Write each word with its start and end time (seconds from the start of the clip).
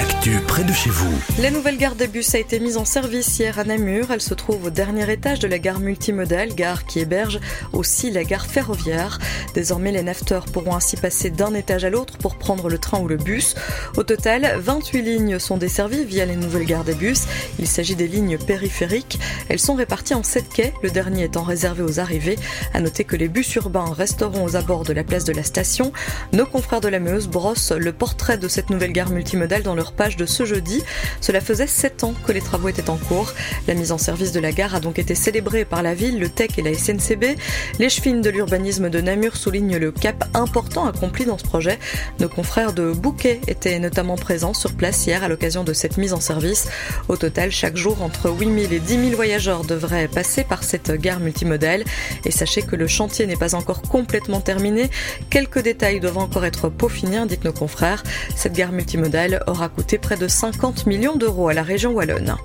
De. 0.00 1.42
La 1.42 1.50
nouvelle 1.50 1.76
gare 1.76 1.94
des 1.94 2.06
bus 2.06 2.34
a 2.34 2.38
été 2.38 2.58
mise 2.58 2.76
en 2.76 2.84
service 2.84 3.38
hier 3.38 3.58
à 3.58 3.64
Namur. 3.64 4.10
Elle 4.10 4.20
se 4.20 4.34
trouve 4.34 4.64
au 4.64 4.70
dernier 4.70 5.10
étage 5.10 5.40
de 5.40 5.48
la 5.48 5.58
gare 5.58 5.80
multimodale, 5.80 6.54
gare 6.54 6.84
qui 6.86 7.00
héberge 7.00 7.38
aussi 7.72 8.10
la 8.10 8.24
gare 8.24 8.46
ferroviaire. 8.46 9.18
Désormais, 9.54 9.92
les 9.92 10.02
nafteurs 10.02 10.46
pourront 10.46 10.74
ainsi 10.74 10.96
passer 10.96 11.30
d'un 11.30 11.54
étage 11.54 11.84
à 11.84 11.90
l'autre 11.90 12.16
pour 12.18 12.36
prendre 12.36 12.68
le 12.68 12.78
train 12.78 12.98
ou 13.00 13.08
le 13.08 13.16
bus. 13.16 13.54
Au 13.96 14.02
total, 14.02 14.56
28 14.58 15.02
lignes 15.02 15.38
sont 15.38 15.56
desservies 15.56 16.04
via 16.04 16.24
les 16.24 16.36
nouvelles 16.36 16.66
gares 16.66 16.84
des 16.84 16.94
bus. 16.94 17.24
Il 17.58 17.66
s'agit 17.66 17.96
des 17.96 18.08
lignes 18.08 18.38
périphériques. 18.38 19.18
Elles 19.48 19.58
sont 19.58 19.74
réparties 19.74 20.14
en 20.14 20.22
7 20.22 20.48
quais, 20.48 20.74
le 20.82 20.90
dernier 20.90 21.24
étant 21.24 21.42
réservé 21.42 21.82
aux 21.82 22.00
arrivées. 22.00 22.38
À 22.72 22.80
noter 22.80 23.04
que 23.04 23.16
les 23.16 23.28
bus 23.28 23.54
urbains 23.56 23.92
resteront 23.92 24.44
aux 24.44 24.56
abords 24.56 24.84
de 24.84 24.92
la 24.92 25.04
place 25.04 25.24
de 25.24 25.32
la 25.32 25.44
station. 25.44 25.92
Nos 26.32 26.46
confrères 26.46 26.80
de 26.80 26.88
la 26.88 27.00
Meuse 27.00 27.28
brossent 27.28 27.72
le 27.72 27.92
portrait 27.92 28.38
de 28.38 28.48
cette 28.48 28.70
nouvelle 28.70 28.92
gare 28.92 29.10
multimodale 29.10 29.62
dans 29.62 29.74
leur 29.74 29.89
page 29.90 30.16
de 30.16 30.26
ce 30.26 30.44
jeudi. 30.44 30.82
Cela 31.20 31.40
faisait 31.40 31.66
7 31.66 32.04
ans 32.04 32.14
que 32.26 32.32
les 32.32 32.40
travaux 32.40 32.68
étaient 32.68 32.90
en 32.90 32.96
cours. 32.96 33.32
La 33.68 33.74
mise 33.74 33.92
en 33.92 33.98
service 33.98 34.32
de 34.32 34.40
la 34.40 34.52
gare 34.52 34.74
a 34.74 34.80
donc 34.80 34.98
été 34.98 35.14
célébrée 35.14 35.64
par 35.64 35.82
la 35.82 35.94
ville, 35.94 36.18
le 36.18 36.28
TEC 36.28 36.58
et 36.58 36.62
la 36.62 36.74
SNCB. 36.74 37.36
Les 37.78 37.88
chevines 37.88 38.20
de 38.20 38.30
l'urbanisme 38.30 38.90
de 38.90 39.00
Namur 39.00 39.36
soulignent 39.36 39.78
le 39.78 39.92
cap 39.92 40.24
important 40.34 40.86
accompli 40.86 41.24
dans 41.24 41.38
ce 41.38 41.44
projet. 41.44 41.78
Nos 42.18 42.28
confrères 42.28 42.72
de 42.72 42.92
Bouquet 42.92 43.40
étaient 43.46 43.78
notamment 43.78 44.16
présents 44.16 44.54
sur 44.54 44.74
place 44.74 45.06
hier 45.06 45.22
à 45.22 45.28
l'occasion 45.28 45.64
de 45.64 45.72
cette 45.72 45.96
mise 45.96 46.12
en 46.12 46.20
service. 46.20 46.68
Au 47.08 47.16
total, 47.16 47.50
chaque 47.50 47.76
jour, 47.76 48.02
entre 48.02 48.30
8000 48.30 48.72
et 48.72 48.80
10 48.80 48.88
000 48.88 49.16
voyageurs 49.16 49.64
devraient 49.64 50.08
passer 50.08 50.44
par 50.44 50.64
cette 50.64 50.90
gare 50.92 51.20
multimodale. 51.20 51.84
Et 52.24 52.30
sachez 52.30 52.62
que 52.62 52.76
le 52.76 52.86
chantier 52.86 53.26
n'est 53.26 53.36
pas 53.36 53.54
encore 53.54 53.82
complètement 53.82 54.40
terminé. 54.40 54.90
Quelques 55.30 55.62
détails 55.62 56.00
doivent 56.00 56.18
encore 56.18 56.44
être 56.44 56.68
peaufinés, 56.68 57.16
indiquent 57.16 57.44
nos 57.44 57.52
confrères. 57.52 58.02
Cette 58.36 58.52
gare 58.52 58.72
multimodale 58.72 59.42
aura 59.46 59.68
coûté 59.68 59.79
près 59.98 60.16
de 60.16 60.28
50 60.28 60.86
millions 60.86 61.16
d'euros 61.16 61.48
à 61.48 61.54
la 61.54 61.62
région 61.62 61.92
wallonne. 61.92 62.36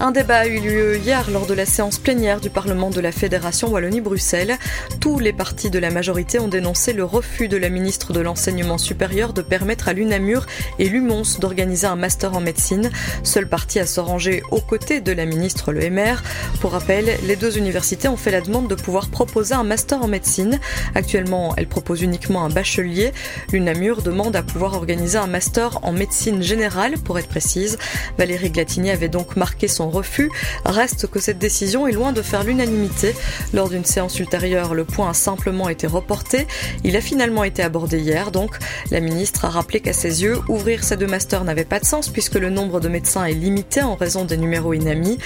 Un 0.00 0.10
débat 0.10 0.38
a 0.38 0.46
eu 0.46 0.58
lieu 0.58 0.96
hier 0.96 1.30
lors 1.30 1.46
de 1.46 1.54
la 1.54 1.66
séance 1.66 1.98
plénière 1.98 2.40
du 2.40 2.50
Parlement 2.50 2.90
de 2.90 3.00
la 3.00 3.12
Fédération 3.12 3.68
Wallonie-Bruxelles. 3.68 4.58
Tous 5.00 5.20
les 5.20 5.32
partis 5.32 5.70
de 5.70 5.78
la 5.78 5.90
majorité 5.90 6.40
ont 6.40 6.48
dénoncé 6.48 6.92
le 6.92 7.04
refus 7.04 7.46
de 7.46 7.56
la 7.56 7.68
ministre 7.68 8.12
de 8.12 8.18
l'Enseignement 8.18 8.76
supérieur 8.76 9.32
de 9.32 9.40
permettre 9.40 9.88
à 9.88 9.92
l'UNAMUR 9.92 10.46
et 10.80 10.88
l'UMONS 10.88 11.38
d'organiser 11.38 11.86
un 11.86 11.94
master 11.94 12.36
en 12.36 12.40
médecine. 12.40 12.90
Seul 13.22 13.48
parti 13.48 13.78
à 13.78 13.86
se 13.86 14.00
ranger 14.00 14.42
aux 14.50 14.60
côtés 14.60 15.00
de 15.00 15.12
la 15.12 15.26
ministre, 15.26 15.72
le 15.72 15.88
MR. 15.88 16.22
Pour 16.60 16.72
rappel, 16.72 17.16
les 17.24 17.36
deux 17.36 17.56
universités 17.56 18.08
ont 18.08 18.16
fait 18.16 18.32
la 18.32 18.40
demande 18.40 18.68
de 18.68 18.74
pouvoir 18.74 19.08
proposer 19.08 19.54
un 19.54 19.64
master 19.64 20.02
en 20.02 20.08
médecine. 20.08 20.58
Actuellement, 20.96 21.54
elles 21.56 21.68
proposent 21.68 22.02
uniquement 22.02 22.44
un 22.44 22.50
bachelier. 22.50 23.12
L'UNAMUR 23.52 24.02
demande 24.02 24.34
à 24.34 24.42
pouvoir 24.42 24.74
organiser 24.74 25.18
un 25.18 25.28
master 25.28 25.78
en 25.82 25.92
médecine 25.92 26.42
générale, 26.42 26.94
pour 26.98 27.18
être 27.18 27.28
précise. 27.28 27.78
Valérie 28.18 28.50
Glatini 28.50 28.90
avait 28.90 29.08
donc 29.08 29.36
marqué 29.36 29.68
son 29.68 29.83
refus. 29.90 30.30
Reste 30.64 31.06
que 31.06 31.20
cette 31.20 31.38
décision 31.38 31.86
est 31.86 31.92
loin 31.92 32.12
de 32.12 32.22
faire 32.22 32.44
l'unanimité. 32.44 33.14
Lors 33.52 33.68
d'une 33.68 33.84
séance 33.84 34.18
ultérieure, 34.18 34.74
le 34.74 34.84
point 34.84 35.10
a 35.10 35.14
simplement 35.14 35.68
été 35.68 35.86
reporté. 35.86 36.46
Il 36.84 36.96
a 36.96 37.00
finalement 37.00 37.44
été 37.44 37.62
abordé 37.62 37.98
hier, 37.98 38.30
donc 38.30 38.56
la 38.90 39.00
ministre 39.00 39.44
a 39.44 39.50
rappelé 39.50 39.80
qu'à 39.80 39.92
ses 39.92 40.22
yeux, 40.22 40.38
ouvrir 40.48 40.84
ces 40.84 40.96
deux 40.96 41.06
masters 41.06 41.44
n'avait 41.44 41.64
pas 41.64 41.80
de 41.80 41.84
sens 41.84 42.08
puisque 42.08 42.34
le 42.34 42.50
nombre 42.50 42.80
de 42.80 42.88
médecins 42.88 43.24
est 43.24 43.34
limité 43.34 43.82
en 43.82 43.94
raison 43.94 44.24
des 44.24 44.36
numéros 44.36 44.74
inamis. 44.74 45.18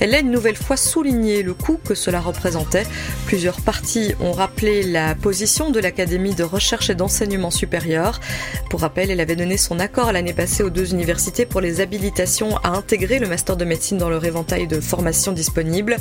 Elle 0.00 0.14
a 0.14 0.18
une 0.18 0.30
nouvelle 0.30 0.56
fois 0.56 0.76
souligné 0.76 1.42
le 1.42 1.54
coût 1.54 1.78
que 1.82 1.94
cela 1.94 2.20
représentait. 2.20 2.86
Plusieurs 3.26 3.60
partis 3.60 4.14
ont 4.20 4.32
rappelé 4.32 4.82
la 4.82 5.14
position 5.14 5.70
de 5.70 5.80
l'Académie 5.80 6.34
de 6.34 6.44
recherche 6.44 6.90
et 6.90 6.94
d'enseignement 6.94 7.50
supérieur. 7.50 8.20
Pour 8.70 8.80
rappel, 8.80 9.10
elle 9.10 9.20
avait 9.20 9.36
donné 9.36 9.56
son 9.56 9.78
accord 9.78 10.12
l'année 10.12 10.32
passée 10.32 10.62
aux 10.62 10.70
deux 10.70 10.92
universités 10.92 11.46
pour 11.46 11.60
les 11.60 11.80
habilitations 11.80 12.56
à 12.58 12.70
intégrer 12.70 13.18
le 13.18 13.28
master 13.28 13.56
de 13.56 13.64
médecine 13.64 13.98
dans 13.98 14.05
dans 14.06 14.10
leur 14.10 14.24
éventail 14.24 14.68
de 14.68 14.78
formations 14.78 15.32
disponibles. 15.32 15.96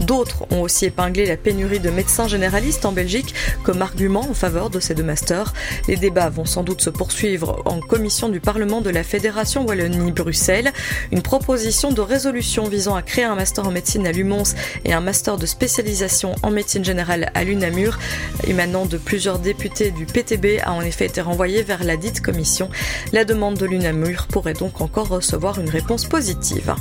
D'autres 0.00 0.46
ont 0.50 0.62
aussi 0.62 0.86
épinglé 0.86 1.26
la 1.26 1.36
pénurie 1.36 1.78
de 1.78 1.90
médecins 1.90 2.26
généralistes 2.26 2.86
en 2.86 2.92
Belgique 2.92 3.34
comme 3.64 3.82
argument 3.82 4.26
en 4.30 4.32
faveur 4.32 4.70
de 4.70 4.80
ces 4.80 4.94
deux 4.94 5.02
masters. 5.02 5.52
Les 5.86 5.96
débats 5.96 6.30
vont 6.30 6.46
sans 6.46 6.62
doute 6.62 6.80
se 6.80 6.88
poursuivre 6.88 7.60
en 7.66 7.80
commission 7.80 8.30
du 8.30 8.40
Parlement 8.40 8.80
de 8.80 8.88
la 8.88 9.02
Fédération 9.02 9.66
Wallonie-Bruxelles. 9.66 10.72
Une 11.12 11.20
proposition 11.20 11.92
de 11.92 12.00
résolution 12.00 12.66
visant 12.66 12.94
à 12.94 13.02
créer 13.02 13.24
un 13.24 13.34
master 13.34 13.66
en 13.66 13.72
médecine 13.72 14.06
à 14.06 14.12
l'UMONS 14.12 14.54
et 14.86 14.94
un 14.94 15.02
master 15.02 15.36
de 15.36 15.44
spécialisation 15.44 16.34
en 16.42 16.50
médecine 16.50 16.82
générale 16.84 17.30
à 17.34 17.44
l'UNAMUR, 17.44 17.98
émanant 18.46 18.86
de 18.86 18.96
plusieurs 18.96 19.38
députés 19.38 19.90
du 19.90 20.06
PTB, 20.06 20.62
a 20.62 20.72
en 20.72 20.80
effet 20.80 21.04
été 21.04 21.20
renvoyée 21.20 21.62
vers 21.62 21.84
la 21.84 21.98
dite 21.98 22.22
commission. 22.22 22.70
La 23.12 23.26
demande 23.26 23.58
de 23.58 23.66
l'UNAMUR 23.66 24.28
pourrait 24.28 24.54
donc 24.54 24.80
encore 24.80 25.08
recevoir 25.08 25.60
une 25.60 25.68
réponse 25.68 26.06
positive. 26.06 26.74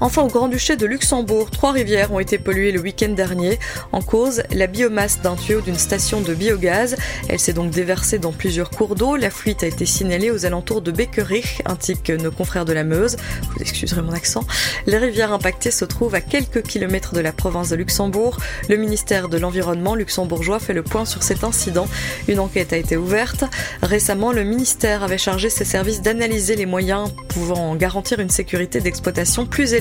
Enfin, 0.00 0.22
au 0.22 0.28
Grand-Duché 0.28 0.76
de 0.76 0.86
Luxembourg, 0.86 1.50
trois 1.50 1.72
rivières 1.72 2.12
ont 2.12 2.20
été 2.20 2.38
polluées 2.38 2.70
le 2.70 2.80
week-end 2.80 3.08
dernier. 3.08 3.58
En 3.92 4.00
cause, 4.00 4.42
la 4.50 4.68
biomasse 4.68 5.20
d'un 5.22 5.34
tuyau 5.34 5.60
d'une 5.60 5.78
station 5.78 6.20
de 6.20 6.34
biogaz. 6.34 6.96
Elle 7.28 7.40
s'est 7.40 7.52
donc 7.52 7.70
déversée 7.70 8.18
dans 8.18 8.32
plusieurs 8.32 8.70
cours 8.70 8.94
d'eau. 8.94 9.16
La 9.16 9.30
fuite 9.30 9.64
a 9.64 9.66
été 9.66 9.86
signalée 9.86 10.30
aux 10.30 10.46
alentours 10.46 10.82
de 10.82 10.92
Beckerich, 10.92 11.62
que 12.04 12.12
nos 12.12 12.30
confrères 12.30 12.64
de 12.64 12.72
la 12.72 12.84
Meuse. 12.84 13.16
Vous 13.50 13.60
excuserez 13.60 14.02
mon 14.02 14.12
accent. 14.12 14.44
Les 14.86 14.98
rivières 14.98 15.32
impactées 15.32 15.70
se 15.70 15.84
trouvent 15.84 16.14
à 16.14 16.20
quelques 16.20 16.62
kilomètres 16.62 17.14
de 17.14 17.20
la 17.20 17.32
province 17.32 17.70
de 17.70 17.76
Luxembourg. 17.76 18.38
Le 18.68 18.76
ministère 18.76 19.28
de 19.28 19.38
l'Environnement 19.38 19.94
luxembourgeois 19.94 20.58
fait 20.60 20.74
le 20.74 20.82
point 20.82 21.04
sur 21.04 21.22
cet 21.22 21.44
incident. 21.44 21.88
Une 22.28 22.40
enquête 22.40 22.72
a 22.72 22.76
été 22.76 22.96
ouverte. 22.96 23.44
Récemment, 23.82 24.32
le 24.32 24.44
ministère 24.44 25.02
avait 25.02 25.18
chargé 25.18 25.50
ses 25.50 25.64
services 25.64 26.02
d'analyser 26.02 26.56
les 26.56 26.66
moyens 26.66 27.10
pouvant 27.28 27.74
garantir 27.76 28.20
une 28.20 28.30
sécurité 28.30 28.80
d'exploitation 28.80 29.46
plus 29.46 29.74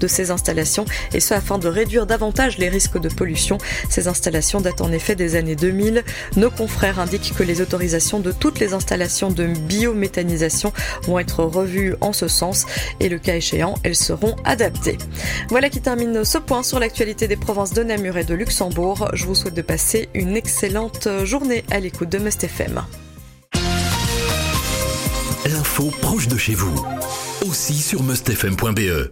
de 0.00 0.06
ces 0.06 0.30
installations 0.30 0.84
et 1.12 1.20
ce 1.20 1.34
afin 1.34 1.58
de 1.58 1.68
réduire 1.68 2.06
davantage 2.06 2.58
les 2.58 2.68
risques 2.68 3.00
de 3.00 3.08
pollution. 3.08 3.58
Ces 3.88 4.08
installations 4.08 4.60
datent 4.60 4.80
en 4.80 4.92
effet 4.92 5.14
des 5.14 5.36
années 5.36 5.56
2000. 5.56 6.04
Nos 6.36 6.50
confrères 6.50 7.00
indiquent 7.00 7.34
que 7.34 7.42
les 7.42 7.60
autorisations 7.60 8.20
de 8.20 8.32
toutes 8.32 8.60
les 8.60 8.74
installations 8.74 9.30
de 9.30 9.46
biométhanisation 9.46 10.72
vont 11.02 11.18
être 11.18 11.44
revues 11.44 11.94
en 12.00 12.12
ce 12.12 12.28
sens 12.28 12.66
et 13.00 13.08
le 13.08 13.18
cas 13.18 13.36
échéant, 13.36 13.74
elles 13.82 13.96
seront 13.96 14.36
adaptées. 14.44 14.98
Voilà 15.48 15.70
qui 15.70 15.80
termine 15.80 16.24
ce 16.24 16.38
point 16.38 16.62
sur 16.62 16.78
l'actualité 16.78 17.28
des 17.28 17.36
provinces 17.36 17.72
de 17.72 17.82
Namur 17.82 18.16
et 18.16 18.24
de 18.24 18.34
Luxembourg. 18.34 19.08
Je 19.12 19.24
vous 19.26 19.34
souhaite 19.34 19.54
de 19.54 19.62
passer 19.62 20.08
une 20.14 20.36
excellente 20.36 21.08
journée 21.24 21.64
à 21.70 21.80
l'écoute 21.80 22.08
de 22.08 22.18
Must 22.18 22.44
FM. 22.44 22.82
L'info 25.46 25.90
proche 26.02 26.28
de 26.28 26.36
chez 26.36 26.54
vous, 26.54 26.84
aussi 27.46 27.74
sur 27.74 28.02
mustfm.be. 28.02 29.06